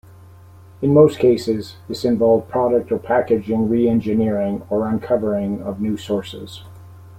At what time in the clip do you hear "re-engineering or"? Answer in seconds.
3.69-4.87